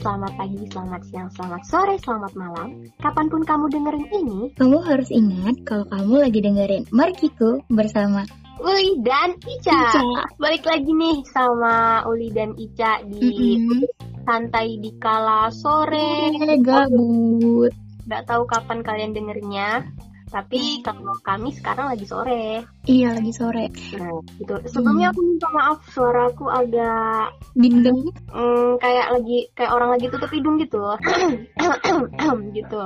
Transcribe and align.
selamat 0.00 0.32
pagi, 0.40 0.64
selamat 0.72 1.00
siang, 1.12 1.28
selamat 1.36 1.62
sore, 1.68 1.94
selamat 2.00 2.32
malam. 2.32 2.68
Kapan 3.04 3.26
pun 3.28 3.42
kamu 3.44 3.64
dengerin 3.68 4.06
ini, 4.08 4.38
Kamu 4.56 4.78
harus 4.80 5.12
ingat 5.12 5.60
kalau 5.68 5.84
kamu 5.92 6.14
lagi 6.24 6.40
dengerin 6.40 6.88
Markiku 6.88 7.60
bersama 7.68 8.24
Uli 8.60 8.96
dan 9.04 9.36
Ica. 9.44 9.92
Ica. 9.92 10.04
Balik 10.40 10.64
lagi 10.64 10.88
nih 10.88 11.20
sama 11.28 12.04
Uli 12.08 12.32
dan 12.32 12.56
Ica 12.56 13.04
di 13.04 13.60
Mm-mm. 13.60 13.84
santai 14.24 14.80
di 14.80 14.96
kala 14.96 15.52
sore. 15.52 16.32
Eh, 16.32 16.60
gabut. 16.60 17.72
Nggak 18.08 18.24
tahu 18.24 18.42
kapan 18.48 18.80
kalian 18.80 19.12
dengerinnya. 19.12 19.84
Tapi 20.30 20.78
kalau 20.86 21.14
kami 21.26 21.50
sekarang 21.50 21.90
lagi 21.90 22.06
sore. 22.06 22.62
Iya 22.86 23.18
lagi 23.18 23.32
sore. 23.34 23.66
Nah, 23.98 24.22
gitu. 24.38 24.54
Sebelumnya 24.70 25.10
aku 25.10 25.20
minta 25.26 25.48
maaf 25.50 25.82
suaraku 25.90 26.46
agak 26.46 27.34
Bindeng. 27.58 28.14
mm, 28.30 28.78
kayak 28.78 29.06
lagi 29.10 29.38
kayak 29.58 29.72
orang 29.74 29.90
lagi 29.98 30.06
tutup 30.06 30.30
hidung 30.30 30.62
gitu. 30.62 30.78
gitu. 32.56 32.82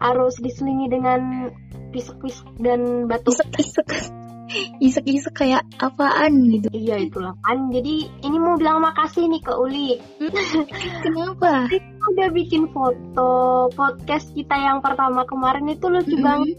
Harus 0.00 0.34
diselingi 0.40 0.88
dengan 0.88 1.52
pisuk-pisuk 1.92 2.56
dan 2.56 3.04
batuk. 3.04 3.36
Isek-isek. 3.36 3.88
Isek-isek 4.80 5.34
kayak 5.36 5.62
apaan 5.76 6.48
gitu. 6.48 6.68
Iya 6.72 6.96
itulah 7.04 7.36
kan. 7.44 7.68
Jadi 7.68 8.08
ini 8.24 8.36
mau 8.40 8.56
bilang 8.56 8.80
makasih 8.80 9.28
nih 9.28 9.42
ke 9.44 9.52
Uli. 9.52 10.00
Kenapa? 11.04 11.68
Udah 12.08 12.28
bikin 12.32 12.70
foto 12.72 13.30
podcast 13.76 14.32
kita 14.32 14.56
yang 14.56 14.80
pertama 14.80 15.28
kemarin 15.28 15.68
itu 15.68 15.86
lucu 15.92 16.16
Mm-mm. 16.16 16.24
banget. 16.24 16.56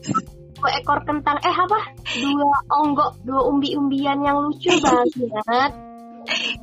Dua 0.60 0.70
ekor 0.76 1.00
kentang 1.08 1.40
eh 1.42 1.56
apa? 1.56 1.80
Dua 2.20 2.58
onggok, 2.84 3.12
dua 3.26 3.42
umbi-umbian 3.50 4.22
yang 4.22 4.38
lucu 4.44 4.70
banget. 4.86 5.72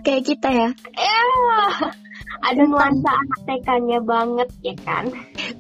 Kayak 0.07 0.23
kita 0.31 0.49
ya. 0.53 0.69
Eh, 0.95 1.25
ada 2.43 2.63
nuansa 2.67 3.11
anak 3.11 3.41
TK-nya 3.47 3.99
banget 4.05 4.49
ya 4.61 4.75
kan? 4.85 5.05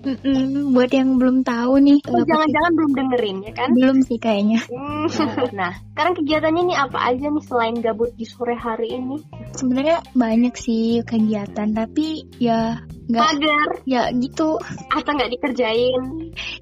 Mm-mm. 0.07 0.71
Buat 0.77 0.91
yang 0.95 1.19
belum 1.19 1.43
tahu 1.43 1.83
nih. 1.83 1.99
Oh, 2.09 2.23
jangan-jangan 2.23 2.73
belum 2.77 2.93
dengerin 2.95 3.39
ya 3.43 3.53
kan? 3.55 3.69
belum 3.77 3.99
sih 4.07 4.19
kayaknya. 4.19 4.61
Hmm. 4.71 5.07
Nah, 5.53 5.73
sekarang 5.95 6.15
kegiatannya 6.19 6.63
nih 6.73 6.79
apa 6.79 6.99
aja 7.13 7.27
nih 7.29 7.45
selain 7.45 7.77
gabut 7.81 8.11
di 8.15 8.27
sore 8.27 8.57
hari 8.57 8.95
ini? 8.95 9.21
Sebenarnya 9.57 10.05
banyak 10.13 10.55
sih 10.57 11.01
kegiatan 11.03 11.73
tapi 11.73 12.27
ya 12.41 12.81
nggak. 13.07 13.23
Mager. 13.23 13.69
Ya 13.87 14.03
gitu. 14.11 14.59
Atau 14.91 15.11
nggak 15.15 15.31
dikerjain? 15.33 16.03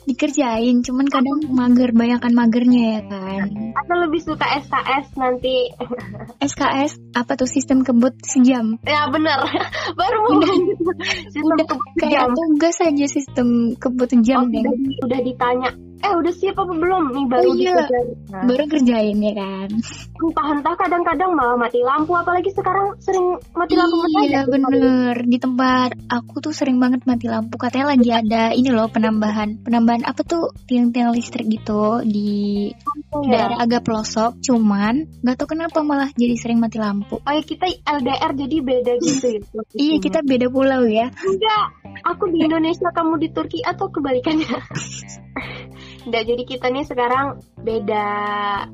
dikerjain 0.05 0.84
cuman 0.84 1.09
kadang 1.09 1.41
mager 1.51 1.91
banyakan 1.97 2.33
magernya 2.36 3.01
ya 3.01 3.03
kan. 3.09 3.48
Atau 3.75 3.97
lebih 4.05 4.20
suka 4.20 4.47
SKS 4.61 5.06
nanti? 5.17 5.73
SKS 6.53 7.01
apa 7.17 7.33
tuh 7.34 7.48
sistem 7.48 7.81
kebut 7.83 8.12
sejam? 8.23 8.77
Ya 8.84 9.09
bener, 9.09 9.41
baru 9.98 10.17
mau 10.28 10.33
Udah. 10.39 10.56
Sistem 11.33 11.56
udah 11.56 11.67
kebut 11.67 11.91
kayak 11.98 12.28
tugas 12.36 12.77
aja 12.84 13.06
sistem 13.08 13.48
kebut 13.75 14.08
sejam 14.12 14.45
Oh, 14.45 14.51
deh. 14.51 14.61
udah, 14.61 14.75
udah 15.08 15.20
ditanya, 15.25 15.70
eh 16.05 16.13
udah 16.15 16.33
siap 16.33 16.57
apa 16.57 16.73
belum? 16.73 17.03
Nih 17.11 17.25
baru 17.27 17.49
Oh, 17.49 17.55
iya. 17.57 17.73
dikerjain. 17.73 18.09
Nah, 18.29 18.43
baru 18.45 18.65
kerjain 18.69 19.17
ya 19.19 19.33
kan 19.35 19.71
entah-entah 20.15 20.75
kadang-kadang 20.79 21.31
malah 21.35 21.59
mati 21.59 21.83
lampu, 21.83 22.15
apalagi 22.15 22.49
sekarang 22.49 22.97
sering 23.03 23.35
mati 23.53 23.75
lampu 23.77 23.99
iya 24.25 24.47
bener 24.47 25.21
di 25.21 25.37
tempat 25.37 25.93
aku 26.09 26.39
tuh 26.41 26.55
sering 26.55 26.79
banget 26.79 27.05
mati 27.05 27.27
lampu 27.29 27.59
katanya 27.61 27.93
lagi 27.93 28.09
ada 28.09 28.43
ini 28.55 28.71
loh 28.71 28.89
penambahan 28.89 29.61
penambahan 29.61 30.07
apa 30.07 30.23
tuh 30.23 30.55
tiang-tiang 30.65 31.13
listrik 31.13 31.45
gitu 31.51 32.01
di 32.07 32.71
Oh, 33.15 33.23
ya. 33.31 33.47
daerah 33.47 33.59
agak 33.63 33.87
pelosok 33.87 34.43
cuman 34.43 35.07
nggak 35.23 35.37
tahu 35.39 35.55
kenapa 35.55 35.83
malah 35.87 36.11
jadi 36.15 36.35
sering 36.35 36.59
mati 36.59 36.83
lampu 36.83 37.23
Oh 37.23 37.31
ya 37.31 37.43
kita 37.43 37.67
LDR 37.87 38.33
jadi 38.35 38.57
beda 38.59 38.93
gitu 38.99 39.27
ya. 39.39 39.41
iya 39.79 39.97
kita 40.03 40.19
beda 40.23 40.47
pulau 40.51 40.83
ya 40.83 41.11
Enggak, 41.15 41.65
aku 42.03 42.27
di 42.31 42.43
Indonesia, 42.43 42.91
kamu 42.91 43.23
di 43.23 43.29
Turki 43.31 43.63
atau 43.63 43.87
kebalikannya? 43.87 44.51
Enggak, 46.05 46.23
jadi 46.29 46.42
kita 46.45 46.67
nih 46.69 46.85
sekarang 46.85 47.27
beda 47.57 48.07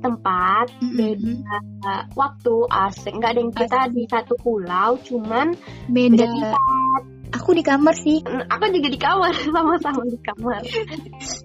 tempat, 0.03 0.67
beda 0.83 1.57
uh, 1.87 2.03
waktu, 2.19 2.55
asik. 2.67 3.15
Enggak 3.15 3.31
ada 3.33 3.41
yang 3.41 3.55
kita 3.55 3.79
di 3.95 4.03
satu 4.05 4.35
pulau, 4.35 4.99
cuman 5.07 5.55
beda 5.87 6.27
beda 6.27 6.27
tempat. 6.27 7.03
aku 7.31 7.51
di 7.55 7.63
kamar 7.63 7.95
sih. 7.95 8.19
Mm, 8.27 8.51
Aku 8.51 8.65
juga 8.75 8.89
di 8.91 8.99
kamar, 8.99 9.31
sama-sama 9.55 10.03
di 10.05 10.19
kamar. 10.19 10.61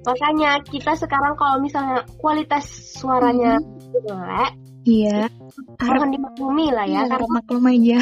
Makanya 0.04 0.52
kita 0.66 0.92
sekarang 0.98 1.38
kalau 1.38 1.62
misalnya 1.62 2.02
kualitas 2.18 2.66
suaranya 2.98 3.62
jelek, 3.94 4.52
iya. 4.90 5.30
jangan 5.78 6.10
dimaklumi 6.10 6.74
lah 6.74 6.90
ya, 6.90 7.06
Iya, 7.06 7.10
karena 7.14 7.30
maklum 7.30 7.64
aja. 7.70 8.00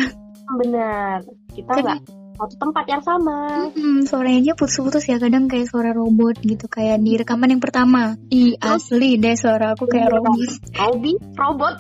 benar. 0.56 1.18
Kita 1.52 1.72
Kan- 1.76 1.84
nggak 1.84 2.00
satu 2.34 2.56
tempat 2.58 2.86
yang 2.90 3.04
sama. 3.06 3.70
Hmm, 3.74 4.04
suaranya 4.10 4.40
aja 4.50 4.54
putus-putus 4.58 5.06
ya 5.06 5.22
kadang 5.22 5.46
kayak 5.46 5.70
suara 5.70 5.94
robot 5.94 6.42
gitu 6.42 6.66
kayak 6.66 7.00
di 7.02 7.18
rekaman 7.22 7.54
yang 7.58 7.64
pertama. 7.64 8.18
Ih 8.34 8.58
asli 8.58 9.22
deh 9.22 9.38
suara 9.38 9.78
aku 9.78 9.86
kayak 9.86 10.10
robot. 10.10 10.38
Robi, 10.74 11.14
robot. 11.38 11.76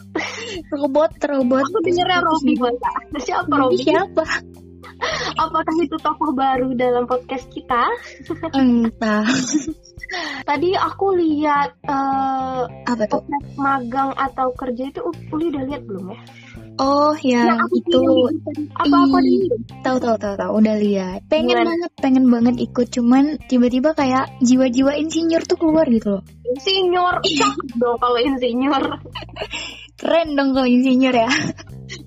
Robot, 0.69 1.11
robot. 1.25 1.65
Aku 1.65 1.79
dengernya 1.81 2.19
Robi. 2.21 2.53
Siapa 3.17 3.53
Robi 3.53 3.77
siapa? 3.81 4.25
Apakah 5.35 5.75
itu 5.83 5.97
tokoh 5.99 6.31
baru 6.31 6.71
dalam 6.77 7.03
podcast 7.09 7.49
kita? 7.51 7.89
Entah. 8.55 9.27
Tadi 10.45 10.69
aku 10.77 11.17
lihat 11.17 11.73
eh 11.89 12.61
Apa 12.85 13.03
tuh? 13.09 13.25
podcast 13.25 13.49
magang 13.57 14.11
atau 14.13 14.53
kerja 14.53 14.93
itu 14.93 15.01
Uli 15.33 15.49
udah 15.49 15.63
lihat 15.65 15.81
belum 15.89 16.13
ya? 16.13 16.19
Oh 16.81 17.13
yang 17.21 17.53
aku 17.53 17.75
itu 17.85 17.99
Ih. 18.01 18.33
deh. 19.21 19.61
tahu 19.85 19.97
tahu 20.01 20.17
tahu 20.17 20.35
tahu 20.35 20.51
udah 20.57 20.75
lihat. 20.81 21.19
Pengen 21.29 21.53
Gimana? 21.53 21.69
banget, 21.69 21.91
pengen 22.01 22.25
banget 22.33 22.55
ikut 22.65 22.87
cuman 22.89 23.37
tiba-tiba 23.45 23.93
kayak 23.93 24.33
jiwa-jiwa 24.41 24.97
insinyur 24.97 25.45
tuh 25.45 25.57
keluar 25.61 25.85
gitu 25.85 26.17
loh. 26.17 26.23
Insinyur, 26.49 27.21
cakep 27.21 27.69
dong 27.77 27.97
kalau 28.01 28.17
insinyur. 28.17 28.83
Keren 30.01 30.33
dong 30.33 30.57
kalau 30.57 30.65
insinyur 30.65 31.13
ya. 31.13 31.29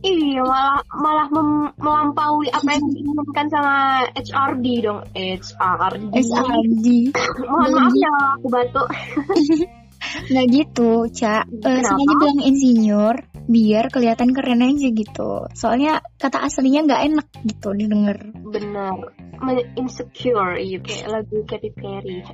Iya 0.03 0.43
malah 0.43 0.82
malah 0.99 1.26
mem- 1.31 1.75
melampaui 1.78 2.50
apa 2.50 2.66
yang 2.75 2.91
diinginkan 2.91 3.47
sama 3.47 4.03
HRD 4.19 4.66
dong. 4.82 5.00
HRD. 5.15 6.10
SRD. 6.26 6.87
Mohon 7.50 7.71
maaf 7.71 7.94
ya 7.94 8.15
aku 8.34 8.47
batuk. 8.50 8.88
Nggak 10.31 10.47
gitu, 10.55 10.91
Cak. 11.10 11.44
Eh, 11.50 11.82
sengaja 11.82 12.15
bilang 12.19 12.41
insinyur 12.43 13.16
biar 13.47 13.89
kelihatan 13.91 14.34
keren 14.34 14.62
aja 14.62 14.89
gitu. 14.91 15.47
Soalnya 15.55 16.03
kata 16.19 16.43
aslinya 16.43 16.87
nggak 16.87 17.03
enak 17.11 17.27
gitu 17.47 17.69
didengar. 17.75 18.19
Bener. 18.47 19.27
Men- 19.37 19.69
insecure 19.77 20.57
iya 20.57 20.81
kayak 20.81 21.09
lagu 21.12 21.45
Katy 21.45 21.71
Perry. 21.77 22.25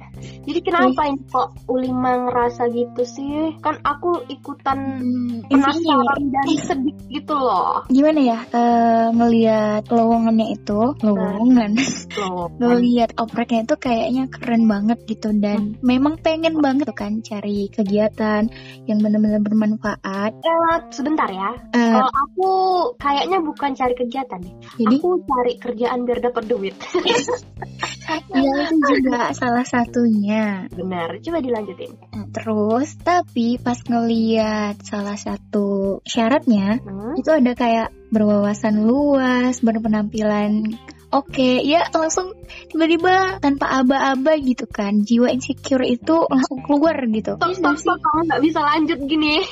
Jadi 0.47 0.61
kenapa 0.63 1.11
ini 1.11 1.27
kok 1.27 1.49
Ulima 1.67 2.31
ngerasa 2.31 2.71
gitu 2.71 3.03
sih? 3.03 3.59
Kan 3.59 3.83
aku 3.83 4.23
ikutan 4.31 5.03
insinyur. 5.51 6.07
penasaran 6.07 6.23
dan 6.31 6.47
sedih 6.63 6.97
gitu 7.11 7.35
loh. 7.35 7.83
Gimana 7.91 8.21
ya 8.23 8.39
eh, 8.55 9.07
ngelihat 9.11 9.83
lowongannya 9.91 10.47
itu, 10.55 10.81
lowongan, 11.03 11.73
ngelihat 12.63 13.11
opreknya 13.19 13.67
itu 13.67 13.75
kayaknya 13.83 14.25
keren 14.31 14.71
banget 14.71 14.99
gitu 15.11 15.35
dan 15.35 15.75
memang 15.83 16.23
pengen 16.23 16.63
banget 16.63 16.87
tuh 16.87 16.99
kan 16.99 17.19
cari 17.21 17.67
kegiatan 17.67 18.47
yang 18.87 18.99
benar-benar 19.03 19.43
bermanfaat. 19.43 20.33
Eh, 20.39 20.79
sebentar 21.03 21.27
ya. 21.27 21.51
Eh, 21.75 21.83
Kalau 21.91 22.07
aku 22.09 22.51
kayaknya 22.95 23.43
bukan 23.43 23.75
cari 23.75 23.95
kegiatan 23.99 24.39
deh. 24.39 24.55
jadi 24.79 24.97
Aku 25.03 25.19
cari 25.27 25.53
kerjaan 25.59 26.07
biar 26.07 26.23
dapat 26.23 26.45
duit. 26.47 26.75
ya 28.31 28.53
itu 28.71 28.75
juga 28.79 29.35
salah 29.35 29.67
satunya. 29.67 30.71
Benar. 30.71 31.19
Coba 31.19 31.39
dilanjutin. 31.43 31.91
Nah, 32.15 32.27
terus 32.31 32.95
tapi 33.03 33.59
pas 33.59 33.83
ngeliat 33.83 34.79
salah 34.87 35.19
satu 35.19 35.99
syaratnya 36.07 36.79
Hmm? 36.83 37.19
itu 37.19 37.29
ada 37.29 37.53
kayak 37.53 37.91
berwawasan 38.09 38.87
luas, 38.87 39.59
berpenampilan 39.59 40.71
oke, 41.13 41.49
ya 41.63 41.87
langsung 41.93 42.33
tiba-tiba 42.73 43.39
tanpa 43.39 43.69
aba-aba 43.85 44.33
gitu 44.41 44.65
kan, 44.65 45.05
jiwa 45.05 45.29
insecure 45.29 45.85
itu 45.85 46.25
langsung 46.27 46.65
keluar 46.65 46.97
gitu. 47.09 47.37
Stop, 47.37 47.55
stop, 47.55 47.77
stop. 47.77 47.99
Kamu 48.01 48.21
nggak 48.33 48.43
bisa 48.43 48.61
lanjut 48.65 48.99
gini. 49.05 49.45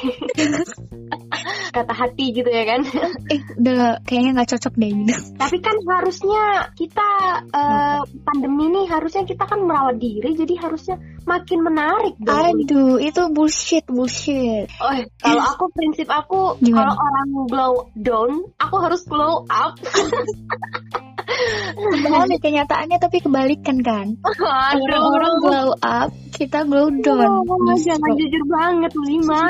Kata 1.76 1.92
hati 1.94 2.34
gitu 2.34 2.50
ya 2.50 2.64
kan. 2.66 2.80
Eh, 3.30 3.40
udah 3.60 4.02
kayaknya 4.02 4.40
nggak 4.40 4.50
cocok 4.56 4.74
deh 4.74 4.90
gitu. 4.90 5.14
Tapi 5.38 5.56
kan 5.62 5.76
harusnya 5.86 6.44
kita 6.74 7.08
eh, 7.46 8.00
pandemi 8.24 8.72
ini 8.72 8.82
harusnya 8.90 9.22
kita 9.28 9.44
kan 9.46 9.60
merawat 9.62 10.00
diri, 10.00 10.34
jadi 10.34 10.54
harusnya 10.58 10.96
makin 11.28 11.60
menarik 11.62 12.16
dong. 12.18 12.66
Aduh, 12.66 12.96
itu 12.98 13.22
bullshit, 13.30 13.84
bullshit. 13.86 14.66
Oh, 14.80 14.92
kalau 15.20 15.44
aku 15.44 15.64
prinsip 15.70 16.08
aku 16.10 16.58
kalau 16.58 16.94
orang 16.96 17.28
glow 17.46 17.74
down, 17.94 18.32
aku 18.58 18.76
harus 18.80 19.02
glow 19.06 19.46
up. 19.46 19.78
Padahal 21.76 22.28
kenyataannya 22.37 22.98
tapi 23.00 23.19
kebalikan 23.22 23.81
kan. 23.81 24.06
Orang-orang 24.81 25.34
glow 25.40 25.69
up, 25.81 26.10
kita 26.34 26.64
glow 26.64 26.88
down. 26.88 27.44
Oh, 27.44 27.76
jangan 27.76 28.12
jujur 28.16 28.42
banget 28.48 28.92
Lima. 28.96 29.44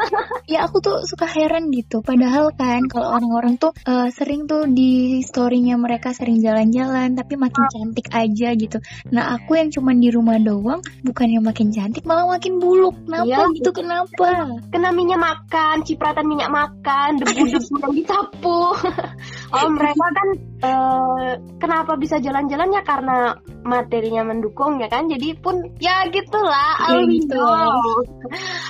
ya 0.52 0.66
aku 0.66 0.80
tuh 0.80 0.96
suka 1.04 1.28
heran 1.28 1.68
gitu. 1.72 2.00
Padahal 2.00 2.52
kan 2.56 2.86
kalau 2.88 3.12
orang-orang 3.16 3.60
tuh 3.60 3.76
uh, 3.84 4.08
sering 4.12 4.48
tuh 4.48 4.64
di 4.68 5.20
storynya 5.24 5.76
mereka 5.76 6.16
sering 6.16 6.40
jalan-jalan, 6.40 7.12
tapi 7.14 7.36
makin 7.36 7.64
ah. 7.64 7.70
cantik 7.70 8.06
aja 8.12 8.48
gitu. 8.56 8.78
Nah 9.12 9.36
aku 9.36 9.60
yang 9.60 9.68
cuman 9.68 9.96
di 10.00 10.08
rumah 10.08 10.40
doang, 10.40 10.80
bukan 11.04 11.28
yang 11.28 11.44
makin 11.44 11.70
cantik, 11.70 12.04
malah 12.08 12.24
makin 12.24 12.56
buluk. 12.56 12.96
Kenapa 13.04 13.28
ya, 13.28 13.44
gitu? 13.56 13.70
Kenapa? 13.74 14.30
Kena 14.72 14.90
minyak 14.94 15.20
makan, 15.20 15.84
cipratan 15.84 16.26
minyak 16.26 16.50
makan, 16.50 17.20
debu-debu 17.20 17.74
yang 17.84 17.94
disapu. 17.94 18.58
oh 19.52 19.68
mereka 19.76 20.06
kan 20.14 20.28
uh, 20.64 21.30
kenapa 21.58 21.92
bisa 21.98 22.18
jalan-jalan 22.22 22.74
ya? 22.74 22.82
Karena 22.82 23.34
materinya 23.62 24.22
mendukung 24.26 24.80
ya 24.80 24.88
kan? 24.88 25.08
Jadi 25.10 25.36
pun 25.38 25.60
ya 25.78 26.06
gitulah 26.08 26.76
ya, 26.88 27.00
gitu. 27.06 27.40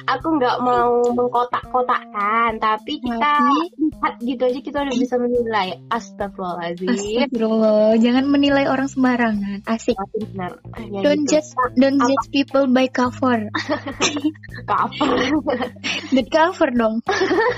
aku 0.07 0.27
nggak 0.41 0.57
mau 0.63 1.03
mengkotak-kotakkan 1.15 2.59
tapi 2.59 2.99
kita 3.01 3.33
lihat 3.51 4.15
gitu 4.23 4.43
aja 4.47 4.61
kita 4.61 4.79
udah 4.87 4.97
bisa 4.97 5.15
menilai. 5.17 5.69
Astagfirullahaladzim. 5.91 6.89
Astagfirullah 6.91 7.99
jangan 8.01 8.25
menilai 8.29 8.65
orang 8.67 8.89
sembarangan. 8.89 9.59
Asik. 9.67 9.97
Benar 10.17 10.59
ya, 10.91 11.01
don't 11.03 11.25
gitu. 11.25 11.39
judge 11.39 11.51
don't 11.79 11.99
judge 11.99 12.27
people 12.33 12.67
by 12.71 12.87
cover. 12.91 13.51
Cover. 14.71 15.17
The 16.15 16.23
cover 16.27 16.71
dong. 16.75 17.03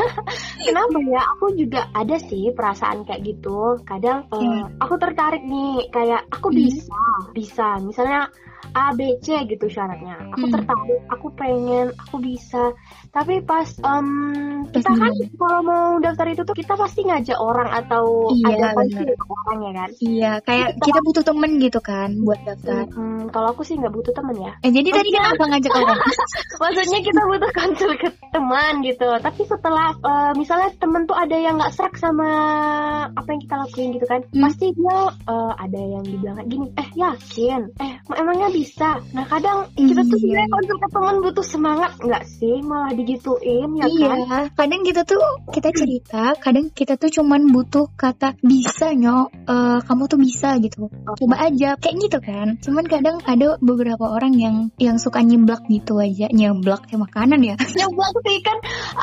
Kenapa 0.66 0.98
ya? 1.02 1.22
Aku 1.36 1.56
juga 1.56 1.88
ada 1.92 2.16
sih 2.20 2.52
perasaan 2.52 3.04
kayak 3.08 3.22
gitu. 3.26 3.80
Kadang 3.82 4.28
uh, 4.30 4.68
aku 4.78 4.94
tertarik 5.00 5.42
nih 5.42 5.88
kayak 5.90 6.28
aku 6.30 6.52
hmm. 6.52 6.58
bisa 6.58 7.02
bisa 7.30 7.78
misalnya 7.78 8.26
A 8.70 8.94
B 8.94 9.18
C 9.20 9.34
gitu 9.50 9.66
syaratnya. 9.66 10.16
Aku 10.38 10.46
hmm. 10.46 10.54
tertarik 10.54 11.00
aku 11.10 11.26
pengen 11.34 11.90
aku 11.98 12.16
bisa. 12.22 12.72
Tapi 13.12 13.44
pas 13.44 13.68
um, 13.84 14.64
kita 14.72 14.88
kan 14.88 15.12
kalau 15.36 15.60
mau 15.60 15.88
daftar 15.98 16.26
itu 16.30 16.42
tuh 16.46 16.56
kita 16.56 16.78
pasti 16.78 17.04
ngajak 17.04 17.36
orang 17.36 17.68
atau 17.68 18.32
iya, 18.32 18.72
ada 18.72 18.78
pasti 18.78 19.02
orang 19.12 19.58
ya 19.58 19.72
kan? 19.74 19.90
Iya 20.00 20.32
kayak 20.46 20.68
kita, 20.78 20.84
kita 20.88 20.98
butuh 21.04 21.24
temen 21.26 21.50
gitu 21.58 21.80
kan 21.82 22.08
buat 22.22 22.40
daftar. 22.46 22.88
Hmm, 22.94 23.28
kalau 23.34 23.48
aku 23.52 23.62
sih 23.66 23.76
nggak 23.76 23.92
butuh 23.92 24.12
temen 24.14 24.36
ya. 24.38 24.52
Eh 24.64 24.70
jadi 24.70 24.88
tadi 24.88 25.08
kenapa 25.10 25.44
ngajak 25.50 25.72
orang? 25.76 26.00
Maksudnya 26.62 27.00
kita 27.02 27.20
butuh 27.26 27.50
konsul 27.52 27.92
ke 27.98 28.08
teman 28.30 28.74
gitu. 28.86 29.08
Tapi 29.18 29.42
setelah 29.44 29.88
uh, 30.00 30.32
misalnya 30.38 30.70
temen 30.78 31.04
tuh 31.04 31.16
ada 31.18 31.36
yang 31.36 31.58
nggak 31.58 31.74
serak 31.74 31.98
sama 31.98 32.30
apa 33.12 33.28
yang 33.28 33.40
kita 33.42 33.54
lakuin 33.58 33.90
gitu 33.96 34.06
kan 34.08 34.20
hmm. 34.22 34.42
pasti 34.44 34.66
dia 34.72 34.98
uh, 35.28 35.52
ada 35.58 35.80
yang 35.80 36.04
dibilang 36.06 36.38
gini 36.46 36.66
eh 36.78 36.88
yakin? 36.96 37.60
Eh 37.76 37.92
emangnya 38.16 38.51
bisa. 38.52 39.00
Nah 39.16 39.24
kadang 39.26 39.72
kita 39.72 40.04
tuh 40.04 40.16
iya. 40.16 40.22
sebenarnya 40.22 40.50
konsul 40.52 40.76
ke 40.76 40.88
teman 40.92 41.16
butuh 41.24 41.46
semangat 41.46 41.92
nggak 41.98 42.24
sih? 42.28 42.56
Malah 42.60 42.92
digituin 42.92 43.68
ya 43.80 43.86
iya, 43.88 44.12
kan? 44.28 44.44
kadang 44.52 44.80
kita 44.84 45.02
tuh 45.08 45.22
kita 45.50 45.68
cerita 45.72 46.22
kadang 46.38 46.66
kita 46.70 46.94
tuh 47.00 47.08
cuman 47.08 47.48
butuh 47.48 47.88
kata 47.96 48.36
bisa 48.44 48.92
nyok 48.92 49.28
uh, 49.48 49.78
kamu 49.80 50.02
tuh 50.10 50.18
bisa 50.20 50.60
gitu. 50.60 50.88
Oh. 50.88 51.16
coba 51.16 51.48
aja 51.48 51.78
kayak 51.80 51.96
gitu 52.02 52.18
kan. 52.20 52.58
Cuman 52.60 52.84
kadang 52.84 53.16
ada 53.24 53.56
beberapa 53.62 54.04
orang 54.12 54.36
yang 54.36 54.56
yang 54.76 55.00
suka 55.00 55.24
nyeblak 55.24 55.64
gitu 55.72 55.96
aja. 56.02 56.28
Nyeblak 56.28 56.90
kayak 56.90 57.08
makanan 57.08 57.40
ya. 57.40 57.54
Nyeblak 57.78 58.12
sih 58.20 58.38
kan? 58.44 58.58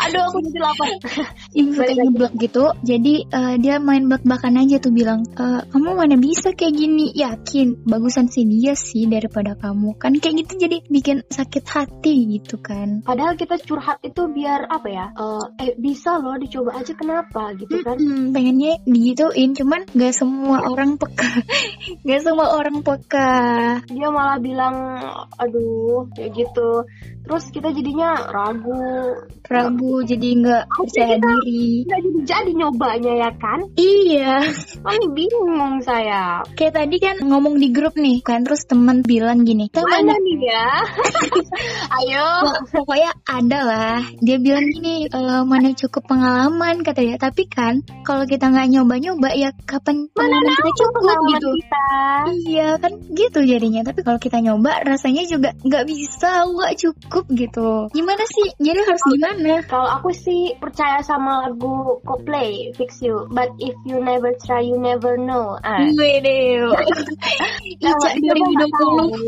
Aduh 0.05 0.21
aku 0.29 0.37
jadi 0.45 0.59
lapar. 0.61 0.87
Yang 1.57 1.69
suka 1.81 1.93
nyeblak 1.97 2.33
gitu. 2.37 2.65
Jadi 2.85 3.13
uh, 3.31 3.55
dia 3.57 3.81
main 3.81 4.05
blak-blakan 4.05 4.59
aja 4.59 4.77
tuh 4.77 4.91
bilang 4.91 5.23
e, 5.23 5.45
kamu 5.71 5.95
mana 5.95 6.15
bisa 6.19 6.51
kayak 6.51 6.75
gini? 6.75 7.15
Yakin 7.15 7.87
bagusan 7.87 8.27
sih 8.27 8.43
dia 8.43 8.75
sih 8.75 9.07
daripada 9.07 9.38
kamu. 9.43 9.95
Kan 10.01 10.17
kayak 10.17 10.45
gitu 10.45 10.67
jadi 10.67 10.77
bikin 10.89 11.23
sakit 11.29 11.63
hati 11.69 12.39
gitu 12.39 12.57
kan. 12.57 13.05
Padahal 13.05 13.37
kita 13.37 13.61
curhat 13.61 14.01
itu 14.01 14.25
biar 14.31 14.65
apa 14.65 14.87
ya 14.89 15.05
uh, 15.13 15.45
eh 15.61 15.77
bisa 15.77 16.17
loh 16.17 16.35
dicoba 16.41 16.81
aja 16.81 16.93
kenapa 16.97 17.53
gitu 17.55 17.79
kan. 17.85 17.95
Hmm, 18.01 18.33
pengennya 18.33 18.81
digituin 18.83 19.53
cuman 19.53 19.85
gak 19.93 20.13
semua 20.17 20.65
orang 20.65 20.97
peka. 20.97 21.45
Gak 22.07 22.21
semua 22.25 22.57
orang 22.57 22.81
peka. 22.81 23.31
Dia 23.85 24.09
malah 24.09 24.41
bilang 24.41 24.75
aduh 25.37 26.09
kayak 26.17 26.33
gitu. 26.33 26.87
Terus 27.29 27.45
kita 27.53 27.69
jadinya 27.69 28.17
ragu. 28.25 29.13
Ragu 29.45 30.01
jadi 30.01 30.27
nggak 30.41 30.63
percaya 30.73 31.15
diri. 31.21 31.85
nggak 31.85 32.01
jadi 32.01 32.19
jadi 32.25 32.51
nyobanya 32.57 33.13
ya 33.21 33.31
kan? 33.37 33.59
Iya. 33.77 34.33
Ini 34.81 35.07
bingung 35.13 35.77
saya 35.85 36.41
kayak 36.57 36.73
tadi 36.73 36.97
kan 36.97 37.21
ngomong 37.21 37.61
di 37.61 37.69
grup 37.69 37.93
nih 37.93 38.25
kan. 38.25 38.41
Terus 38.41 38.65
teman 38.65 39.05
bilang 39.05 39.28
gini. 39.45 39.65
Mana 39.73 40.15
nih 40.17 40.37
ya? 40.49 40.67
Ayo. 42.01 42.27
Pokoknya 42.73 43.11
ada 43.25 43.59
lah. 43.61 43.99
Dia 44.21 44.37
bilang 44.41 44.65
gini 44.65 45.05
e, 45.05 45.21
mana 45.45 45.69
cukup 45.77 46.09
pengalaman 46.09 46.81
katanya 46.81 47.21
tapi 47.21 47.45
kan 47.45 47.85
kalau 48.01 48.25
kita 48.25 48.49
nggak 48.49 48.69
nyoba-nyoba 48.73 49.29
ya 49.37 49.53
kapan 49.69 50.09
mana 50.17 50.37
kita 50.41 50.71
cukup 50.73 51.17
gitu. 51.37 51.49
kita. 51.61 51.87
iya 52.49 52.67
kan 52.81 52.93
gitu 53.13 53.39
jadinya. 53.45 53.81
Tapi 53.85 54.01
kalau 54.01 54.19
kita 54.19 54.41
nyoba 54.41 54.81
rasanya 54.81 55.23
juga 55.29 55.53
nggak 55.61 55.85
bisa 55.85 56.49
nggak 56.49 56.73
cukup 56.81 57.25
gitu. 57.37 57.69
Gimana 57.93 58.23
sih? 58.25 58.47
Jadi 58.57 58.79
harus 58.81 59.03
gimana? 59.05 59.61
kalau 59.69 59.89
aku 60.01 60.09
sih 60.15 60.57
percaya 60.57 61.03
sama 61.05 61.45
lagu 61.45 62.01
Coldplay 62.03 62.73
Fix 62.73 63.05
You. 63.05 63.29
But 63.29 63.53
if 63.61 63.75
you 63.85 64.01
never 64.01 64.33
try 64.41 64.65
you 64.65 64.81
never 64.81 65.15
know. 65.19 65.55
Ah. 65.61 65.85
Wede 65.93 66.39
Ica 67.69 67.91
2020 67.91 69.18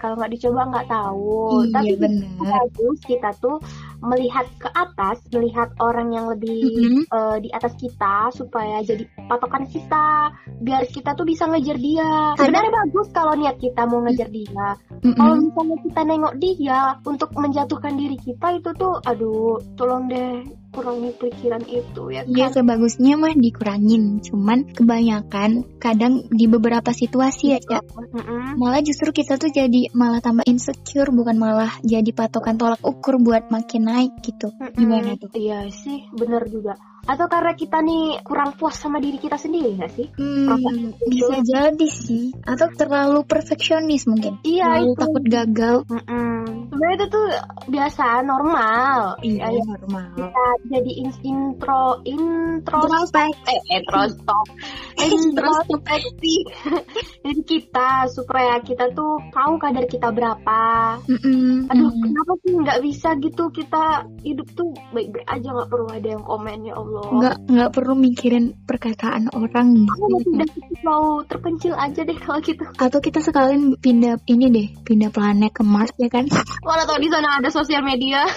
kalau 0.00 0.14
nggak 0.18 0.32
dicoba 0.36 0.60
nggak 0.70 0.88
tahu 0.88 1.64
iya, 1.64 1.72
tapi 1.74 1.92
benar 1.98 2.64
kita 3.04 3.30
tuh 3.40 3.58
melihat 4.00 4.48
ke 4.56 4.68
atas, 4.72 5.20
melihat 5.32 5.68
orang 5.78 6.12
yang 6.12 6.26
lebih 6.32 6.64
mm-hmm. 6.64 7.02
uh, 7.12 7.36
di 7.36 7.52
atas 7.52 7.76
kita 7.76 8.32
supaya 8.32 8.80
jadi 8.80 9.04
patokan 9.28 9.68
kita, 9.68 10.32
biar 10.64 10.88
kita 10.88 11.12
tuh 11.12 11.28
bisa 11.28 11.44
ngejar 11.48 11.76
dia. 11.76 12.32
Sebenarnya 12.40 12.72
bagus 12.84 13.08
kalau 13.12 13.36
niat 13.36 13.56
kita 13.60 13.84
mau 13.84 14.00
ngejar 14.08 14.28
dia. 14.32 14.66
Mm-hmm. 15.04 15.16
Kalau 15.16 15.34
misalnya 15.36 15.76
kita 15.84 16.00
nengok 16.08 16.34
dia 16.40 16.80
untuk 17.04 17.30
menjatuhkan 17.36 17.94
diri 17.96 18.16
kita 18.16 18.46
itu 18.56 18.70
tuh, 18.76 18.94
aduh, 19.04 19.60
tolong 19.76 20.08
deh 20.08 20.44
kurangi 20.70 21.10
pikiran 21.18 21.62
itu 21.66 22.02
ya 22.14 22.22
iya, 22.22 22.22
kan? 22.22 22.34
Iya 22.34 22.46
sebagusnya 22.54 23.14
mah 23.18 23.34
dikurangin 23.34 24.22
cuman 24.22 24.70
kebanyakan 24.70 25.66
kadang 25.82 26.26
di 26.30 26.46
beberapa 26.46 26.94
situasi 26.94 27.58
ya 27.58 27.60
ya 27.60 27.80
mm-hmm. 27.82 28.58
malah 28.58 28.80
justru 28.82 29.10
kita 29.10 29.36
tuh 29.36 29.50
jadi 29.50 29.90
malah 29.92 30.22
tambah 30.22 30.46
insecure 30.46 31.10
bukan 31.10 31.36
malah 31.36 31.74
jadi 31.82 32.10
patokan 32.14 32.54
tolak 32.54 32.80
ukur 32.86 33.18
buat 33.18 33.50
makin 33.50 33.90
naik 33.90 34.12
gitu 34.22 34.54
mm-hmm. 34.54 34.78
gimana 34.78 35.10
tuh 35.18 35.30
iya 35.34 35.66
sih 35.70 36.06
bener 36.14 36.46
juga 36.46 36.78
atau 37.08 37.26
karena 37.26 37.52
kita 37.56 37.80
nih 37.80 38.20
kurang 38.20 38.52
puas 38.56 38.76
sama 38.76 39.00
diri 39.00 39.16
kita 39.16 39.40
sendiri 39.40 39.80
gak 39.80 39.92
sih? 39.96 40.06
Hmm, 40.16 40.92
bisa 41.08 41.36
jadi 41.40 41.88
sih. 41.88 42.36
Atau 42.44 42.68
terlalu 42.76 43.24
perfeksionis 43.24 44.04
mungkin. 44.04 44.40
Iya 44.44 44.80
terlalu 44.80 44.92
itu. 44.92 45.00
takut 45.00 45.24
gagal. 45.24 45.76
Mm 45.88 46.02
-mm. 46.04 46.38
Sebenarnya 46.70 46.96
itu 46.96 47.06
tuh 47.08 47.26
biasa 47.70 48.04
normal. 48.24 48.98
Iya 49.24 49.46
ya, 49.48 49.62
normal. 49.64 50.08
Kita 50.16 50.46
jadi 50.68 50.92
in 51.00 51.10
intro 51.24 51.84
introspek 52.04 53.32
eh 53.48 53.60
introspek 53.80 54.46
introspeksi. 55.08 56.36
jadi 57.24 57.40
kita 57.44 57.90
supaya 58.12 58.60
kita 58.60 58.92
tuh 58.92 59.18
tahu 59.32 59.56
kadar 59.56 59.84
kita 59.88 60.12
berapa. 60.12 60.62
Mm 61.08 61.18
-mm. 61.20 61.52
Aduh 61.72 61.90
kenapa 61.96 62.32
sih 62.44 62.52
nggak 62.60 62.80
bisa 62.84 63.08
gitu 63.18 63.44
kita 63.52 64.04
hidup 64.24 64.48
tuh 64.52 64.70
baik-baik 64.92 65.26
aja 65.26 65.48
nggak 65.48 65.68
perlu 65.68 65.88
ada 65.90 66.08
yang 66.08 66.24
komen 66.24 66.58
ya 66.64 66.74
Allah 66.76 66.89
Allah 66.90 67.10
nggak 67.10 67.36
nggak 67.46 67.70
perlu 67.70 67.94
mikirin 67.94 68.44
perkataan 68.66 69.30
orang 69.30 69.86
gitu. 69.86 69.94
udah 70.34 70.48
mau 70.82 71.22
terpencil 71.22 71.74
aja 71.78 72.02
deh 72.02 72.18
kalau 72.18 72.42
gitu. 72.42 72.64
Atau 72.78 72.98
kita 72.98 73.22
sekalian 73.22 73.78
pindah 73.78 74.18
ini 74.26 74.46
deh 74.50 74.68
pindah 74.82 75.14
planet 75.14 75.54
ke 75.54 75.62
Mars 75.62 75.94
ya 75.94 76.10
kan? 76.10 76.26
Walau 76.66 76.84
tau 76.86 76.98
di 76.98 77.06
sana 77.06 77.38
ada 77.38 77.50
sosial 77.52 77.86
media. 77.86 78.26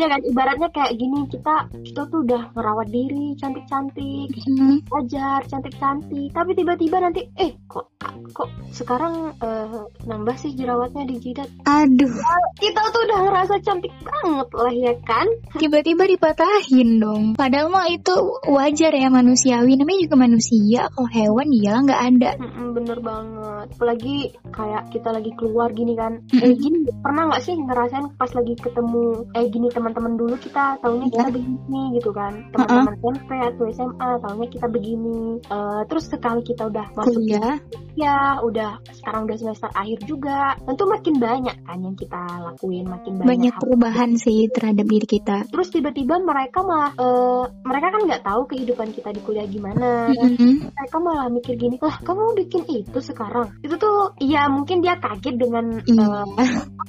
Ya 0.00 0.06
kan 0.08 0.22
ibaratnya 0.24 0.68
kayak 0.72 0.96
gini 0.96 1.28
kita 1.28 1.68
kita 1.84 2.02
tuh 2.08 2.24
udah 2.24 2.56
merawat 2.56 2.88
diri 2.88 3.36
cantik 3.36 3.68
cantik 3.68 4.32
hmm. 4.32 4.86
ajar 4.88 5.44
cantik 5.44 5.76
cantik 5.76 6.30
tapi 6.32 6.56
tiba-tiba 6.56 7.04
nanti 7.04 7.28
eh 7.36 7.52
kok 7.68 8.00
kok 8.32 8.48
sekarang 8.72 9.36
uh, 9.44 9.84
nambah 10.08 10.36
sih 10.40 10.56
jerawatnya 10.56 11.04
di 11.04 11.16
jidat? 11.20 11.50
Aduh. 11.68 12.08
Kita 12.56 12.80
tuh 12.94 13.02
udah 13.10 13.18
ngerasa 13.28 13.54
cantik 13.60 13.92
banget 14.00 14.48
lah 14.56 14.72
ya 14.72 14.94
kan? 15.04 15.26
Tiba-tiba 15.58 16.08
dipatahin 16.08 16.90
dong 17.02 17.19
dong. 17.20 17.36
Padahal 17.36 17.68
mah 17.68 17.86
itu 17.92 18.14
wajar 18.48 18.92
ya 18.96 19.08
manusiawi. 19.12 19.76
Namanya 19.76 20.00
juga 20.08 20.16
manusia. 20.16 20.80
Kalau 20.88 21.08
hewan 21.12 21.48
ya 21.52 21.74
nggak 21.84 22.00
ada. 22.00 22.30
Mm-mm, 22.40 22.68
bener 22.72 22.98
banget. 23.04 23.66
Apalagi 23.76 24.16
kayak 24.50 24.82
kita 24.90 25.08
lagi 25.12 25.30
keluar 25.36 25.68
gini 25.76 25.92
kan. 25.94 26.24
Eh 26.32 26.56
gini 26.56 26.88
pernah 27.04 27.28
nggak 27.28 27.42
sih 27.44 27.54
ngerasain 27.54 28.16
pas 28.16 28.30
lagi 28.32 28.54
ketemu 28.56 29.28
eh 29.36 29.46
gini 29.52 29.68
teman-teman 29.68 30.16
dulu 30.16 30.34
kita 30.40 30.80
tahunya 30.80 31.06
kita 31.12 31.18
Ya. 31.20 31.34
begini 31.36 31.82
gitu 32.00 32.10
kan. 32.16 32.32
Teman-teman 32.56 32.96
SMP 32.96 33.30
atau 33.36 33.64
SMA 33.68 34.10
tahunya 34.24 34.48
kita 34.48 34.66
begini. 34.72 35.20
Eh, 35.44 35.80
terus 35.86 36.04
sekali 36.08 36.40
kita 36.40 36.72
udah 36.72 36.86
masuk 36.96 37.20
Kuliah. 37.20 37.60
Ya 37.94 38.14
udah 38.40 38.70
sekarang 38.92 39.24
udah 39.24 39.36
semester 39.36 39.70
akhir 39.70 39.98
juga 40.04 40.38
tentu 40.60 40.84
makin 40.84 41.14
banyak 41.16 41.56
kan 41.60 41.78
yang 41.78 41.94
kita 41.94 42.20
lakuin 42.40 42.84
makin 42.84 43.12
banyak, 43.14 43.28
Banyak 43.28 43.54
hal. 43.54 43.60
perubahan 43.60 44.10
sih 44.14 44.46
terhadap 44.48 44.84
diri 44.84 45.06
kita. 45.08 45.36
terus 45.46 45.68
tiba-tiba 45.68 46.18
mereka 46.18 46.60
malah 46.60 46.92
eh, 46.92 47.44
mereka 47.62 47.86
kan 47.88 48.02
nggak 48.04 48.22
tahu 48.22 48.42
kehidupan 48.46 48.88
kita 48.90 49.10
di 49.10 49.20
kuliah 49.20 49.44
gimana 49.44 50.10
Mm-mm. 50.10 50.70
mereka 50.70 50.96
malah 50.98 51.26
mikir 51.26 51.54
gini 51.54 51.76
lah 51.76 51.96
kamu 51.98 52.22
bikin 52.38 52.62
itu 52.66 52.98
sekarang 53.00 53.50
itu 53.60 53.74
tuh 53.74 54.14
ya 54.18 54.46
mungkin 54.46 54.80
dia 54.80 54.96
kaget 54.96 55.36
dengan 55.36 55.64
Iya. 55.80 56.22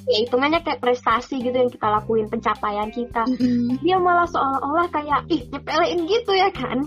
ya 0.03 0.17
hitungannya 0.19 0.59
kayak 0.61 0.79
prestasi 0.79 1.39
gitu 1.39 1.53
yang 1.53 1.69
kita 1.69 1.87
lakuin 1.87 2.27
pencapaian 2.27 2.89
kita 2.89 3.23
Mm-mm. 3.25 3.79
dia 3.79 3.97
malah 3.97 4.25
seolah-olah 4.25 4.87
kayak 4.89 5.19
ih 5.27 5.41
nyepelein 5.47 5.99
gitu 6.05 6.31
ya 6.31 6.49
kan 6.49 6.77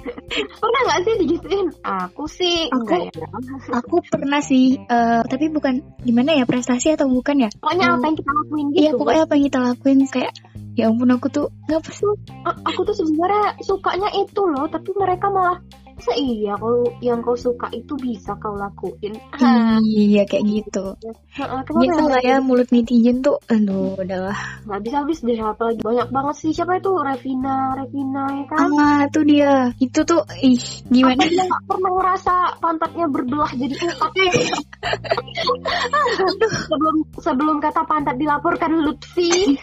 pernah 0.60 0.80
nggak 0.82 1.00
sih 1.02 1.14
digituin 1.18 1.68
aku 1.82 2.24
sih 2.26 2.68
Aku- 2.68 2.86
enggak 2.86 3.00
ya 3.10 3.28
Aku 3.68 4.00
pernah 4.08 4.40
sih, 4.40 4.80
eh, 4.80 5.20
tapi 5.28 5.52
bukan 5.52 5.84
gimana 6.00 6.32
ya 6.32 6.48
prestasi 6.48 6.96
atau 6.96 7.12
bukan 7.12 7.44
ya? 7.44 7.50
pokoknya 7.60 7.86
apa 7.92 8.04
yang 8.08 8.16
kita 8.16 8.30
lakuin 8.32 8.66
gitu 8.72 8.80
Iya 8.80 8.90
pokoknya 8.96 9.22
apa 9.28 9.32
yang 9.36 9.44
kita 9.46 9.58
lakuin 9.60 9.98
kayak 10.08 10.32
ya 10.78 10.84
ampun 10.88 11.10
aku 11.12 11.26
tuh 11.28 11.46
nggak 11.68 11.82
sih 11.92 12.06
A- 12.46 12.60
aku 12.64 12.80
tuh 12.88 12.94
sebenarnya 12.96 13.58
sukanya 13.60 14.08
itu 14.16 14.40
loh 14.40 14.64
tapi 14.70 14.90
mereka 14.96 15.28
malah 15.28 15.58
masa 16.00 16.16
iya 16.16 16.56
kalau 16.56 16.88
yang 17.04 17.20
kau 17.20 17.36
suka 17.36 17.68
itu 17.76 17.92
bisa 18.00 18.32
kau 18.40 18.56
lakuin? 18.56 19.20
Iya 19.84 20.24
kayak 20.24 20.48
gitu. 20.48 20.96
ah, 21.36 21.60
kenapa 21.60 21.76
Biasa 21.76 22.00
ya? 22.00 22.08
lah 22.08 22.20
ya 22.24 22.36
mulut 22.40 22.72
netizen 22.72 23.20
tuh, 23.20 23.36
aduh 23.52 24.00
udahlah. 24.00 24.32
nggak 24.64 24.80
bisa 24.80 24.96
habis 25.04 25.20
deh 25.20 25.36
apalagi 25.36 25.84
banyak 25.84 26.08
banget 26.08 26.34
sih 26.40 26.56
siapa 26.56 26.80
itu? 26.80 26.88
Revina 26.96 27.76
Revina 27.76 28.32
ya 28.32 28.44
kan? 28.48 28.58
Ah 28.80 29.04
tuh 29.12 29.28
dia, 29.28 29.76
itu 29.76 30.00
tuh 30.08 30.24
ih 30.40 30.56
gimana? 30.88 31.20
apa 31.20 31.28
dia? 31.28 31.44
Pernah 31.68 31.92
ngerasa 31.92 32.34
pantatnya 32.64 33.06
berbelah 33.12 33.52
jadi 33.52 33.76
empat 33.76 34.10
sebelum 36.64 36.96
sebelum 37.20 37.56
kata 37.60 37.84
pantat 37.84 38.16
dilaporkan 38.16 38.72
Lutfi. 38.88 39.60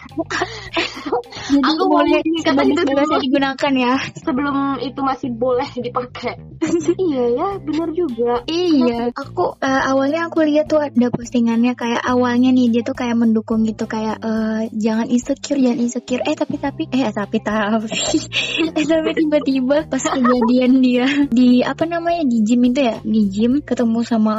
Jadi 1.48 1.66
Aku 1.66 1.84
boleh 1.90 2.22
kata 2.46 2.62
itu 2.62 2.82
digunakan 3.26 3.72
ya. 3.74 3.94
sebelum 4.22 4.78
itu 4.84 5.00
masih 5.02 5.34
boleh 5.34 5.66
dipakai 5.74 6.27
iya 7.08 7.24
ya 7.38 7.48
benar 7.62 7.88
juga 7.94 8.42
Iya, 8.48 9.14
aku 9.14 9.60
eh, 9.62 9.82
awalnya 9.92 10.26
aku 10.26 10.42
lihat 10.42 10.66
tuh 10.66 10.82
ada 10.82 11.08
postingannya 11.12 11.76
kayak 11.78 12.02
awalnya 12.02 12.50
nih 12.50 12.72
dia 12.72 12.82
tuh 12.82 12.96
kayak 12.96 13.14
mendukung 13.14 13.62
gitu 13.62 13.86
kayak 13.86 14.18
eh, 14.24 14.72
jangan 14.74 15.06
insecure, 15.06 15.60
jangan 15.60 15.78
insecure. 15.78 16.22
Eh 16.26 16.34
tapi 16.34 16.56
tapi 16.58 16.82
eh 16.90 17.12
tapi 17.12 17.38
tapi 17.44 17.94
eh 18.78 18.84
tapi 18.88 19.10
tiba-tiba 19.14 19.86
pas 19.86 20.02
kejadian 20.02 20.72
dia 20.82 21.06
di 21.30 21.62
apa 21.62 21.84
namanya 21.86 22.26
di 22.26 22.42
gym 22.42 22.62
itu 22.66 22.80
ya 22.82 22.96
di 23.04 23.22
gym 23.30 23.52
ketemu 23.62 24.00
sama 24.02 24.34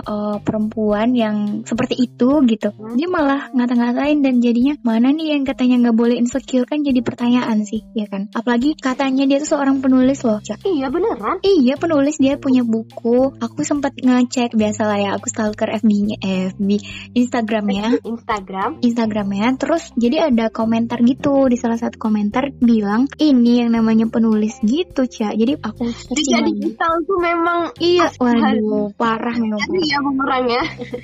eh, 0.00 0.36
perempuan 0.40 1.12
yang 1.12 1.36
seperti 1.68 1.98
itu 1.98 2.40
gitu. 2.48 2.72
Dia 2.96 3.08
malah 3.10 3.52
ngata-ngatain 3.52 4.24
dan 4.24 4.40
jadinya 4.40 4.74
mana 4.80 5.12
nih 5.12 5.36
yang 5.36 5.42
katanya 5.44 5.88
nggak 5.88 5.98
boleh 5.98 6.16
insecure 6.16 6.64
kan 6.64 6.80
jadi 6.80 7.00
pertanyaan 7.04 7.66
sih, 7.66 7.84
ya 7.92 8.08
kan? 8.08 8.32
Apalagi 8.32 8.78
katanya 8.78 9.28
dia 9.28 9.42
tuh 9.42 9.58
seorang 9.58 9.84
penulis 9.84 10.22
loh, 10.24 10.40
Cak. 10.40 10.64
iya 10.64 10.88
beneran 10.88 11.27
Iya 11.42 11.74
penulis 11.76 12.16
dia 12.16 12.40
punya 12.40 12.64
buku. 12.64 13.34
Aku 13.38 13.60
sempat 13.66 13.92
ngecek 13.98 14.54
biasa 14.56 14.82
lah 14.88 14.98
ya. 14.98 15.10
Aku 15.18 15.28
stalker 15.28 15.68
FB-nya, 15.68 16.16
FB 16.54 16.68
Instagramnya, 17.12 18.00
Instagram 18.02 18.80
Instagramnya. 18.80 19.48
Terus 19.60 19.90
jadi 19.98 20.30
ada 20.32 20.48
komentar 20.48 21.02
gitu 21.04 21.46
di 21.50 21.56
salah 21.60 21.76
satu 21.76 21.98
komentar 22.00 22.50
bilang 22.62 23.10
ini 23.20 23.60
yang 23.64 23.74
namanya 23.74 24.06
penulis 24.08 24.56
gitu 24.64 25.04
cak. 25.04 25.34
Jadi 25.36 25.58
aku 25.60 25.90
jadi 26.14 26.48
digital 26.48 26.92
tuh 27.04 27.18
memang 27.20 27.60
Iya, 27.78 28.10
waduh 28.16 28.90
parah 28.96 29.34
memang. 29.36 29.60
jadi 29.60 29.80
ya 29.84 29.98
ya 30.38 30.62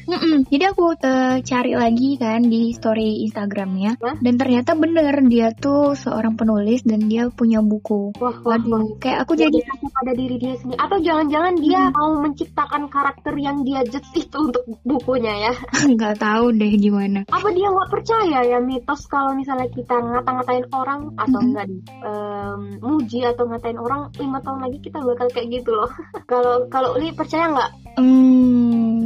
Mm-mm. 0.09 0.37
Jadi 0.49 0.65
aku 0.65 0.95
eh, 0.97 1.37
cari 1.43 1.73
lagi 1.75 2.11
kan 2.17 2.41
di 2.47 2.71
story 2.73 3.25
Instagramnya 3.27 3.99
Hah? 3.99 4.17
dan 4.21 4.35
ternyata 4.39 4.77
bener 4.79 5.15
dia 5.27 5.51
tuh 5.55 5.99
seorang 5.99 6.39
penulis 6.39 6.83
dan 6.87 7.07
dia 7.11 7.29
punya 7.31 7.61
buku. 7.65 8.15
wah 8.21 8.35
wah 8.45 8.59
wah 8.59 8.83
Waduh, 8.85 8.97
kayak 9.03 9.27
aku 9.27 9.33
jadi 9.35 9.59
jadi 9.61 9.87
pada 9.91 10.13
diri 10.15 10.37
dia 10.39 10.55
sendiri. 10.57 10.79
Atau 10.79 10.99
jangan-jangan 10.99 11.55
dia 11.59 11.81
mau 11.91 12.11
menciptakan 12.17 12.83
karakter 12.89 13.35
yang 13.37 13.63
dia 13.63 13.83
judge 13.85 14.09
itu 14.15 14.39
untuk 14.39 14.63
bukunya 14.83 15.51
ya? 15.51 15.53
Nggak 15.85 16.17
tahu 16.19 16.55
deh 16.55 16.73
gimana. 16.75 17.27
apa 17.29 17.49
dia 17.51 17.69
nggak 17.69 17.91
percaya 17.91 18.39
ya 18.47 18.59
mitos 18.59 19.05
kalau 19.07 19.35
misalnya 19.35 19.69
kita 19.69 19.95
ngata-ngatain 19.95 20.67
orang 20.71 21.13
atau 21.15 21.39
Mhm. 21.39 21.47
enggak 21.47 21.67
em, 22.01 22.61
muji 22.81 23.21
atau 23.23 23.45
ngatain 23.45 23.77
orang 23.77 24.01
lima 24.17 24.39
tahun 24.41 24.61
lagi 24.63 24.79
kita 24.81 24.99
bakal 24.99 25.27
kayak 25.29 25.49
gitu 25.53 25.71
loh. 25.73 25.91
Kalau 26.31 26.67
kalau 26.69 26.97
Uli 26.97 27.13
percaya 27.13 27.51
nggak? 27.51 27.71
Hmm, 27.95 28.34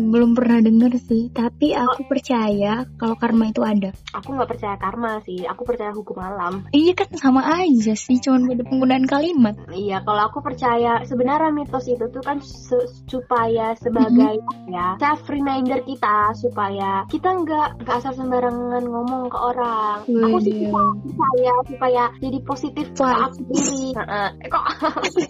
belum 0.09 0.33
pernah 0.33 0.59
denger 0.65 0.93
sih, 0.99 1.29
tapi 1.31 1.77
aku 1.77 2.09
percaya 2.09 2.85
kalau 2.97 3.15
karma 3.17 3.53
itu 3.53 3.63
ada. 3.63 3.91
aku 4.17 4.29
nggak 4.35 4.51
percaya 4.51 4.77
karma 4.81 5.21
sih 5.23 5.45
aku 5.45 5.63
percaya 5.69 5.93
hukum 5.93 6.17
alam 6.19 6.65
Iya 6.73 6.93
kan 6.97 7.09
sama 7.17 7.43
aja 7.45 7.93
sih, 7.95 8.19
cuman 8.21 8.49
beda 8.49 8.65
penggunaan 8.69 9.07
kalimat. 9.09 9.55
Iya, 9.73 10.03
kalau 10.05 10.23
aku 10.29 10.39
percaya 10.45 11.03
sebenarnya 11.05 11.51
mitos 11.53 11.87
itu 11.89 12.05
tuh 12.09 12.23
kan 12.25 12.41
se- 12.41 12.89
supaya 13.09 13.77
sebagai 13.79 14.41
ya 14.69 14.97
self 15.01 15.25
reminder 15.29 15.81
kita 15.85 16.33
supaya 16.37 17.05
kita 17.09 17.29
nggak 17.29 17.85
nggak 17.85 17.97
asal 18.01 18.13
sembarangan 18.17 18.85
ngomong 18.85 19.29
ke 19.29 19.39
orang. 19.39 19.99
Aku 20.05 20.39
sih 20.45 20.55
suka 20.69 20.83
percaya 21.05 21.55
supaya 21.69 22.03
jadi 22.21 22.39
positif 22.45 22.87
ke 22.97 23.05
aku 23.05 23.33
sendiri. 23.45 23.85
Eh, 23.97 24.31
kok 24.49 24.65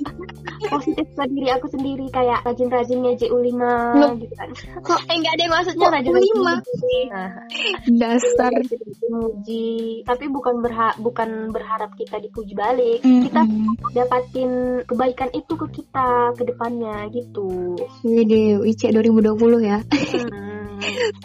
positif 0.74 1.06
ke 1.14 1.24
diri 1.32 1.48
aku 1.54 1.66
sendiri 1.70 2.06
kayak 2.10 2.44
rajin-rajin 2.44 2.98
ngejek 3.04 3.30
ulima 3.30 3.94
Loh. 3.96 4.12
gitu 4.18 4.34
kan. 4.34 4.48
Kok 4.78 5.00
Eh 5.08 5.16
nggak 5.18 5.34
ada 5.34 5.42
yang 5.42 5.54
maksudnya 5.54 5.88
Kok 5.88 6.12
ulima? 6.12 6.52
ngejek. 6.60 7.06
Nah, 7.08 7.30
dasar? 7.98 8.52
dipuji, 9.08 9.68
tapi 10.04 10.24
bukan 10.28 10.60
berha 10.60 10.92
bukan 11.00 11.50
berharap 11.50 11.96
kita 11.96 12.20
dipuji 12.20 12.52
balik. 12.52 13.00
Kita 13.00 13.42
Mm-mm. 13.42 13.92
dapatin 13.96 14.50
kebaikan 14.84 15.30
itu 15.32 15.52
ke 15.56 15.66
kita 15.80 16.36
ke 16.36 16.42
depannya 16.44 17.08
gitu. 17.10 17.76
Wede, 18.04 18.62
IC 18.68 18.92
2020 18.92 19.64
ya. 19.64 19.78
Hmm. 19.82 20.47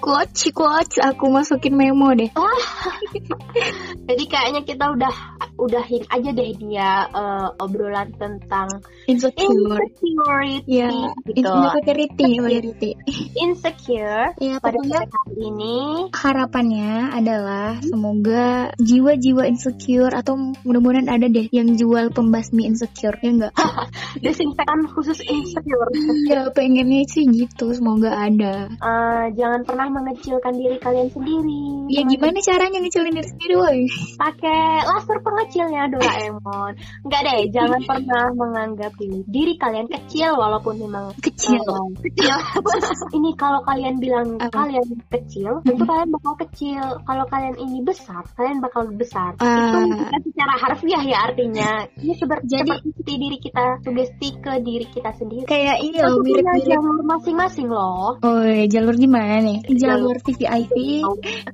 Coach, 0.01 0.49
coach, 0.51 0.95
aku 0.99 1.29
masukin 1.29 1.73
memo 1.77 2.11
deh. 2.13 2.29
Jadi 4.09 4.23
kayaknya 4.27 4.61
kita 4.65 4.85
udah 4.93 5.13
udahin 5.55 6.03
aja 6.09 6.29
deh 6.33 6.51
dia 6.57 7.07
eh, 7.07 7.47
obrolan 7.61 8.09
tentang 8.17 8.67
Insecure. 9.05 9.79
insecurity 9.79 10.65
Ya, 10.65 10.89
gitu. 11.29 11.45
insecurity, 11.45 12.23
insecurity. 12.35 12.91
Insecure 13.37 14.33
Ya, 14.41 14.57
pada 14.59 14.79
kali 14.81 15.35
ini 15.39 15.77
harapannya 16.11 17.13
adalah 17.13 17.77
semoga 17.83 18.73
jiwa-jiwa 18.81 19.45
insecure 19.47 20.11
atau 20.11 20.35
mudah-mudahan 20.65 21.07
ada 21.11 21.27
deh 21.29 21.47
yang 21.53 21.77
jual 21.77 22.09
pembasmi 22.11 22.65
insecure 22.65 23.15
ya 23.21 23.29
enggak? 23.31 23.53
desinfektan 24.23 24.89
khusus 24.89 25.21
insecure. 25.23 25.89
Ya 26.27 26.49
pengennya 26.51 27.05
sih 27.07 27.27
gitu, 27.29 27.71
semoga 27.75 28.15
ada. 28.17 28.67
Eh, 28.73 29.25
jangan 29.43 29.61
pernah 29.67 29.87
mengecilkan 29.91 30.55
diri 30.55 30.79
kalian 30.79 31.11
sendiri. 31.11 31.63
Ya 31.91 32.01
gimana 32.07 32.39
caranya 32.39 32.79
ngecilin 32.79 33.11
diri 33.11 33.27
sendiri 33.27 33.55
woi? 33.59 33.79
pakai 34.15 34.61
laser 34.87 35.19
pengecilnya 35.19 35.91
Doraemon. 35.91 36.71
Enggak 37.03 37.21
deh, 37.27 37.39
jangan 37.51 37.81
pernah 37.89 38.23
menganggap 38.31 38.95
diri, 38.95 39.19
diri 39.27 39.53
kalian 39.59 39.91
kecil 39.91 40.31
walaupun 40.33 40.79
memang 40.79 41.11
Kecil. 41.19 41.59
eh, 41.59 41.87
kecil. 42.07 42.35
ini 43.17 43.35
kalau 43.35 43.59
kalian 43.63 43.99
bilang 43.99 44.39
Apa? 44.39 44.63
kalian 44.63 44.87
kecil, 45.11 45.59
tentu 45.61 45.83
kalian 45.83 46.09
bakal 46.09 46.33
kecil. 46.39 46.83
Kalau 47.03 47.25
kalian 47.27 47.55
ini 47.59 47.83
besar, 47.83 48.23
kalian 48.33 48.63
bakal 48.63 48.87
besar. 48.89 49.35
Ah. 49.37 49.75
Itu 49.75 49.99
bukan 49.99 50.21
secara 50.23 50.53
harfiah 50.55 51.03
ya 51.03 51.17
artinya. 51.27 51.71
Ini 51.99 52.13
seber- 52.15 52.45
Jadi- 52.45 52.79
seperti 52.79 53.13
diri 53.19 53.37
kita, 53.39 53.65
sugesti 53.83 54.29
ke 54.39 54.53
diri 54.61 54.85
kita 54.87 55.11
sendiri. 55.13 55.43
Kayak 55.45 55.77
ini 55.81 55.97
Itu 55.97 56.05
loh 56.05 56.15
punya 56.21 56.31
mirip-mirip. 56.47 56.67
jalur 56.69 56.97
masing-masing 57.03 57.67
loh. 57.67 58.15
Oh, 58.19 58.41
jalur 58.69 58.95
gimana 58.95 59.32
nih? 59.39 59.59
Jalur. 59.73 60.17
VVIP, 60.21 60.75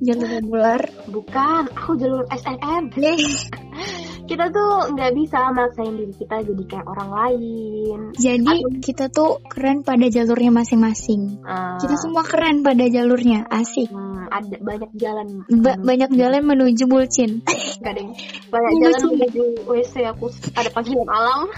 jalur 0.01 0.27
regular. 0.27 0.81
Bukan, 1.07 1.63
aku 1.71 1.95
jalur 1.95 2.25
SNM. 2.33 2.91
Kita 4.29 4.45
tuh 4.53 4.93
nggak 4.93 5.12
bisa 5.17 5.50
maksain 5.57 5.98
diri 5.98 6.13
kita 6.13 6.45
jadi 6.45 6.63
kayak 6.69 6.86
orang 6.86 7.09
lain. 7.09 8.00
Jadi 8.13 8.62
kita 8.77 9.09
tuh 9.09 9.41
keren 9.50 9.81
pada 9.81 10.05
jalurnya 10.05 10.53
masing-masing. 10.53 11.41
Ah, 11.41 11.81
Kita 11.81 11.98
semua 11.98 12.21
keren 12.21 12.62
pada 12.62 12.86
jalurnya, 12.86 13.50
asik. 13.50 13.89
hmm, 13.89 14.08
ada 14.29 14.57
banyak 14.62 14.91
jalan 14.95 15.43
ba 15.50 15.75
banyak 15.75 16.09
jalan 16.15 16.41
menuju 16.45 16.86
bulcin. 16.86 17.41
Gak 17.81 17.93
deh. 17.98 18.07
Banyak 18.50 18.74
jalan 18.81 19.01
menuju 19.17 19.43
WC 19.67 20.07
aku 20.09 20.31
ada 20.55 20.69
panggilan 20.71 21.09
alam. 21.09 21.50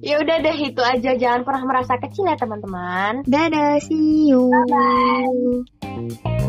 Ya 0.00 0.16
udah 0.16 0.40
deh 0.40 0.56
itu 0.56 0.80
aja. 0.80 1.12
Jangan 1.12 1.44
pernah 1.44 1.62
merasa 1.68 2.00
kecil 2.00 2.24
ya 2.24 2.32
teman-teman. 2.40 3.20
Dadah 3.28 3.76
see 3.84 4.32
you. 4.32 4.48
Bye-bye. 4.48 6.39